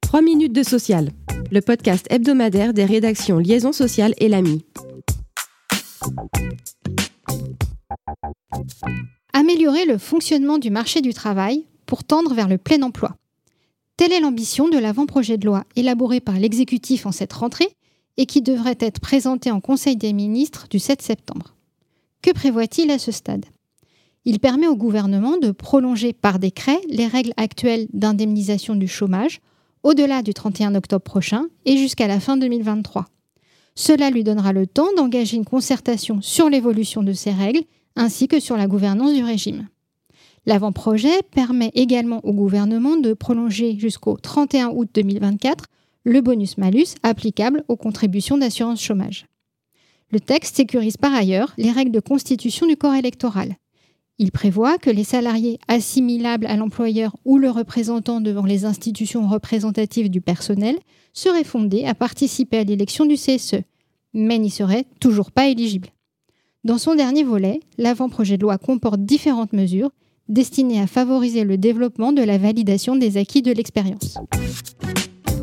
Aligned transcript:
3 0.00 0.22
minutes 0.22 0.52
de 0.52 0.62
social, 0.62 1.10
le 1.50 1.60
podcast 1.60 2.06
hebdomadaire 2.10 2.72
des 2.72 2.84
rédactions 2.84 3.38
Liaison 3.38 3.72
sociale 3.72 4.14
et 4.18 4.28
l'AMI. 4.28 4.64
Améliorer 9.32 9.86
le 9.86 9.98
fonctionnement 9.98 10.58
du 10.58 10.70
marché 10.70 11.00
du 11.00 11.14
travail 11.14 11.64
pour 11.86 12.04
tendre 12.04 12.34
vers 12.34 12.48
le 12.48 12.58
plein 12.58 12.82
emploi. 12.82 13.16
Telle 13.96 14.12
est 14.12 14.20
l'ambition 14.20 14.68
de 14.68 14.78
l'avant-projet 14.78 15.38
de 15.38 15.46
loi 15.46 15.64
élaboré 15.76 16.20
par 16.20 16.38
l'exécutif 16.38 17.06
en 17.06 17.12
cette 17.12 17.32
rentrée 17.32 17.68
et 18.16 18.26
qui 18.26 18.42
devrait 18.42 18.78
être 18.80 19.00
présenté 19.00 19.50
en 19.50 19.60
Conseil 19.60 19.96
des 19.96 20.12
ministres 20.12 20.66
du 20.68 20.78
7 20.78 21.02
septembre. 21.02 21.54
Que 22.22 22.32
prévoit-il 22.32 22.90
à 22.90 22.98
ce 22.98 23.12
stade? 23.12 23.46
Il 24.24 24.38
permet 24.38 24.66
au 24.66 24.76
gouvernement 24.76 25.38
de 25.38 25.50
prolonger 25.50 26.12
par 26.12 26.38
décret 26.38 26.78
les 26.88 27.06
règles 27.06 27.32
actuelles 27.36 27.86
d'indemnisation 27.92 28.74
du 28.74 28.86
chômage 28.86 29.40
au-delà 29.82 30.22
du 30.22 30.34
31 30.34 30.74
octobre 30.74 31.02
prochain 31.02 31.46
et 31.64 31.78
jusqu'à 31.78 32.06
la 32.06 32.20
fin 32.20 32.36
2023. 32.36 33.06
Cela 33.74 34.10
lui 34.10 34.24
donnera 34.24 34.52
le 34.52 34.66
temps 34.66 34.92
d'engager 34.96 35.36
une 35.36 35.46
concertation 35.46 36.20
sur 36.20 36.50
l'évolution 36.50 37.02
de 37.02 37.14
ces 37.14 37.30
règles 37.30 37.62
ainsi 37.96 38.28
que 38.28 38.40
sur 38.40 38.56
la 38.58 38.66
gouvernance 38.66 39.14
du 39.14 39.24
régime. 39.24 39.68
L'avant-projet 40.44 41.22
permet 41.30 41.70
également 41.74 42.20
au 42.24 42.32
gouvernement 42.32 42.96
de 42.96 43.14
prolonger 43.14 43.78
jusqu'au 43.78 44.16
31 44.16 44.68
août 44.74 44.88
2024 44.92 45.64
le 46.04 46.20
bonus-malus 46.20 46.96
applicable 47.02 47.64
aux 47.68 47.76
contributions 47.76 48.38
d'assurance 48.38 48.82
chômage. 48.82 49.26
Le 50.10 50.20
texte 50.20 50.56
sécurise 50.56 50.96
par 50.96 51.14
ailleurs 51.14 51.52
les 51.56 51.70
règles 51.70 51.92
de 51.92 52.00
constitution 52.00 52.66
du 52.66 52.76
corps 52.76 52.94
électoral. 52.94 53.56
Il 54.22 54.32
prévoit 54.32 54.76
que 54.76 54.90
les 54.90 55.02
salariés 55.02 55.58
assimilables 55.66 56.44
à 56.44 56.54
l'employeur 56.54 57.16
ou 57.24 57.38
le 57.38 57.48
représentant 57.48 58.20
devant 58.20 58.44
les 58.44 58.66
institutions 58.66 59.26
représentatives 59.26 60.10
du 60.10 60.20
personnel 60.20 60.76
seraient 61.14 61.42
fondés 61.42 61.86
à 61.86 61.94
participer 61.94 62.58
à 62.58 62.64
l'élection 62.64 63.06
du 63.06 63.14
CSE, 63.14 63.62
mais 64.12 64.38
n'y 64.38 64.50
seraient 64.50 64.84
toujours 65.00 65.32
pas 65.32 65.46
éligibles. 65.46 65.88
Dans 66.64 66.76
son 66.76 66.96
dernier 66.96 67.24
volet, 67.24 67.60
l'avant-projet 67.78 68.36
de 68.36 68.42
loi 68.42 68.58
comporte 68.58 69.00
différentes 69.00 69.54
mesures 69.54 69.90
destinées 70.28 70.82
à 70.82 70.86
favoriser 70.86 71.44
le 71.44 71.56
développement 71.56 72.12
de 72.12 72.22
la 72.22 72.36
validation 72.36 72.96
des 72.96 73.16
acquis 73.16 73.40
de 73.40 73.52
l'expérience. 73.52 74.18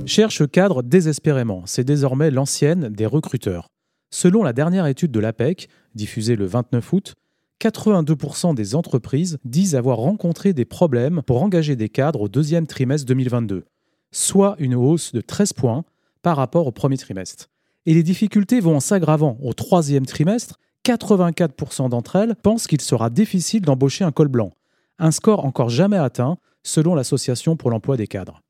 Cherche 0.05 0.47
cadre 0.51 0.83
désespérément, 0.83 1.63
c'est 1.65 1.83
désormais 1.83 2.29
l'ancienne 2.29 2.89
des 2.89 3.07
recruteurs. 3.07 3.69
Selon 4.11 4.43
la 4.43 4.53
dernière 4.53 4.85
étude 4.85 5.11
de 5.11 5.19
l'APEC, 5.19 5.67
diffusée 5.95 6.35
le 6.35 6.45
29 6.45 6.93
août, 6.93 7.15
82% 7.61 8.53
des 8.53 8.75
entreprises 8.75 9.39
disent 9.43 9.75
avoir 9.75 9.97
rencontré 9.97 10.53
des 10.53 10.65
problèmes 10.65 11.21
pour 11.23 11.41
engager 11.41 11.75
des 11.75 11.89
cadres 11.89 12.21
au 12.21 12.27
deuxième 12.27 12.67
trimestre 12.67 13.07
2022, 13.07 13.65
soit 14.11 14.55
une 14.59 14.75
hausse 14.75 15.11
de 15.11 15.21
13 15.21 15.53
points 15.53 15.83
par 16.21 16.37
rapport 16.37 16.67
au 16.67 16.71
premier 16.71 16.97
trimestre. 16.97 17.49
Et 17.85 17.93
les 17.93 18.03
difficultés 18.03 18.59
vont 18.59 18.75
en 18.75 18.79
s'aggravant. 18.79 19.37
Au 19.41 19.53
troisième 19.53 20.05
trimestre, 20.05 20.59
84% 20.85 21.89
d'entre 21.89 22.15
elles 22.17 22.35
pensent 22.35 22.67
qu'il 22.67 22.81
sera 22.81 23.09
difficile 23.09 23.61
d'embaucher 23.61 24.03
un 24.03 24.11
col 24.11 24.27
blanc, 24.27 24.51
un 24.99 25.11
score 25.11 25.45
encore 25.45 25.69
jamais 25.69 25.97
atteint 25.97 26.37
selon 26.63 26.95
l'Association 26.95 27.55
pour 27.55 27.71
l'emploi 27.71 27.97
des 27.97 28.07
cadres. 28.07 28.41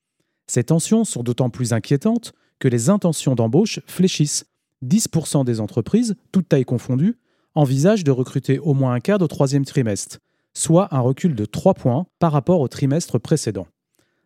Ces 0.48 0.64
tensions 0.64 1.04
sont 1.04 1.24
d'autant 1.24 1.50
plus 1.50 1.74
inquiétantes 1.74 2.34
que 2.60 2.68
les 2.68 2.90
intentions 2.90 3.36
d'embauche 3.36 3.80
fléchissent. 3.86 4.46
10% 4.86 5.44
des 5.46 5.60
entreprises, 5.60 6.16
toutes 6.32 6.50
tailles 6.50 6.66
confondues, 6.66 7.18
envisagent 7.58 8.04
de 8.04 8.12
recruter 8.12 8.60
au 8.60 8.74
moins 8.74 8.94
un 8.94 9.00
cadre 9.00 9.26
au 9.26 9.28
troisième 9.28 9.66
trimestre, 9.66 10.20
soit 10.54 10.94
un 10.94 11.00
recul 11.00 11.34
de 11.34 11.44
3 11.44 11.74
points 11.74 12.06
par 12.20 12.32
rapport 12.32 12.62
au 12.62 12.68
trimestre 12.68 13.20
précédent. 13.20 13.68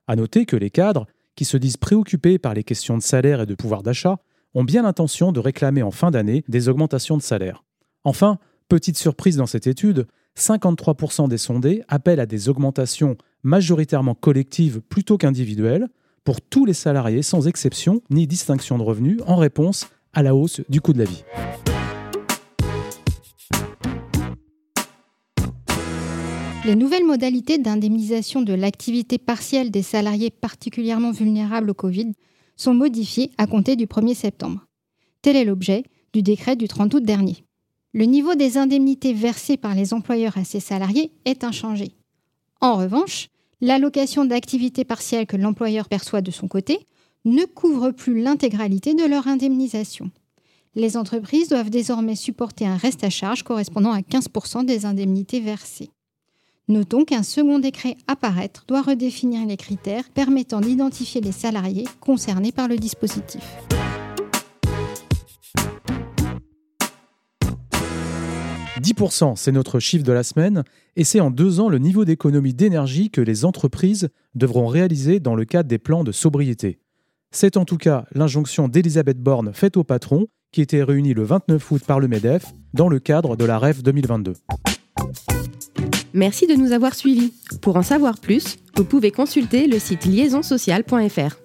À 0.08 0.18
noter 0.18 0.46
que 0.46 0.58
les 0.58 0.70
cadres, 0.70 1.08
qui 1.36 1.46
se 1.46 1.56
disent 1.56 1.78
préoccupés 1.78 2.40
par 2.40 2.54
les 2.54 2.66
questions 2.66 2.98
de 2.98 3.02
salaire 3.02 3.42
et 3.42 3.46
de 3.46 3.56
pouvoir 3.56 3.84
d'achat, 3.84 4.18
ont 4.54 4.66
bien 4.66 4.84
l'intention 4.84 5.32
de 5.32 5.40
réclamer 5.40 5.82
en 5.82 5.92
fin 5.92 6.12
d'année 6.12 6.44
des 6.50 6.68
augmentations 6.68 7.16
de 7.16 7.22
salaire. 7.22 7.64
Enfin, 8.04 8.38
petite 8.68 8.98
surprise 8.98 9.38
dans 9.38 9.46
cette 9.46 9.66
étude, 9.66 10.08
53% 10.38 11.30
des 11.30 11.38
sondés 11.38 11.84
appellent 11.88 12.20
à 12.20 12.26
des 12.26 12.50
augmentations 12.50 13.16
majoritairement 13.44 14.14
collectives 14.14 14.82
plutôt 14.82 15.18
qu'individuelles, 15.18 15.88
pour 16.26 16.42
tous 16.42 16.66
les 16.66 16.74
salariés 16.74 17.24
sans 17.24 17.48
exception 17.48 18.02
ni 18.10 18.28
distinction 18.28 18.78
de 18.78 18.84
revenus 18.84 19.22
en 19.26 19.38
réponse 19.38 19.88
à 20.14 20.22
la 20.22 20.36
hausse 20.36 20.62
du 20.68 20.82
coût 20.82 20.92
de 20.92 21.00
la 21.00 21.06
vie. 21.06 21.24
Les 26.64 26.76
nouvelles 26.76 27.06
modalités 27.06 27.58
d'indemnisation 27.58 28.44
de 28.44 28.54
l'activité 28.54 29.18
partielle 29.18 29.72
des 29.72 29.82
salariés 29.82 30.30
particulièrement 30.30 31.10
vulnérables 31.10 31.72
au 31.72 31.74
Covid 31.74 32.12
sont 32.56 32.76
modifiées 32.76 33.32
à 33.40 33.48
compter 33.48 33.76
du 33.76 33.88
1er 33.88 34.14
septembre. 34.14 34.68
Tel 35.24 35.38
est 35.38 35.46
l'objet 35.46 35.84
du 36.14 36.22
décret 36.22 36.56
du 36.56 36.68
30 36.68 36.94
août 36.94 37.04
dernier. 37.04 37.46
Le 37.94 38.06
niveau 38.06 38.36
des 38.36 38.60
indemnités 38.60 39.12
versées 39.12 39.58
par 39.58 39.74
les 39.74 39.92
employeurs 39.92 40.38
à 40.38 40.44
ces 40.44 40.60
salariés 40.60 41.12
est 41.26 41.44
inchangé. 41.44 41.96
En 42.62 42.76
revanche, 42.76 43.30
l'allocation 43.60 44.26
d'activité 44.26 44.86
partielle 44.86 45.26
que 45.26 45.38
l'employeur 45.38 45.90
perçoit 45.90 46.22
de 46.22 46.30
son 46.30 46.48
côté 46.48 46.86
ne 47.26 47.44
couvre 47.46 47.90
plus 47.90 48.22
l'intégralité 48.22 48.94
de 48.94 49.06
leur 49.06 49.28
indemnisation. 49.28 50.12
Les 50.76 50.96
entreprises 50.96 51.50
doivent 51.50 51.72
désormais 51.72 52.16
supporter 52.16 52.68
un 52.68 52.78
reste 52.78 53.04
à 53.04 53.10
charge 53.10 53.42
correspondant 53.42 53.94
à 53.94 54.02
15% 54.02 54.64
des 54.64 54.86
indemnités 54.86 55.40
versées. 55.40 55.90
Notons 56.68 57.06
qu'un 57.06 57.24
second 57.24 57.60
décret 57.60 57.98
à 58.08 58.16
paraître 58.16 58.66
doit 58.68 58.82
redéfinir 58.82 59.46
les 59.46 59.58
critères 59.58 60.10
permettant 60.14 60.62
d'identifier 60.62 61.20
les 61.20 61.32
salariés 61.32 61.88
concernés 62.00 62.52
par 62.52 62.68
le 62.68 62.78
dispositif. 62.78 63.42
10%, 68.82 69.36
c'est 69.36 69.52
notre 69.52 69.80
chiffre 69.80 70.04
de 70.04 70.12
la 70.12 70.24
semaine, 70.24 70.64
et 70.96 71.04
c'est 71.04 71.20
en 71.20 71.30
deux 71.30 71.60
ans 71.60 71.70
le 71.70 71.78
niveau 71.78 72.04
d'économie 72.04 72.54
d'énergie 72.54 73.12
que 73.12 73.22
les 73.22 73.46
entreprises 73.46 74.10
devront 74.34 74.68
réaliser 74.68 75.20
dans 75.20 75.36
le 75.36 75.46
cadre 75.46 75.70
des 75.70 75.78
plans 75.78 76.04
de 76.04 76.12
sobriété. 76.12 76.80
C'est 77.32 77.58
en 77.58 77.66
tout 77.66 77.78
cas 77.78 78.06
l'injonction 78.14 78.68
d'Elisabeth 78.68 79.20
Borne 79.20 79.54
faite 79.54 79.78
au 79.78 79.84
patron, 79.84 80.28
qui 80.52 80.62
était 80.62 80.84
réunie 80.84 81.14
le 81.14 81.24
29 81.24 81.72
août 81.72 81.84
par 81.86 82.00
le 82.00 82.08
MEDEF 82.08 82.46
dans 82.74 82.90
le 82.90 83.00
cadre 83.00 83.36
de 83.36 83.46
la 83.46 83.60
REF 83.60 83.84
2022. 83.84 84.34
Merci 86.14 86.48
de 86.48 86.56
nous 86.56 86.72
avoir 86.72 86.96
suivis. 86.96 87.34
Pour 87.62 87.78
en 87.78 87.84
savoir 87.84 88.20
plus, 88.20 88.58
vous 88.76 88.86
pouvez 88.86 89.12
consulter 89.12 89.68
le 89.68 89.80
site 89.80 90.06
liaisonsocial.fr. 90.06 91.38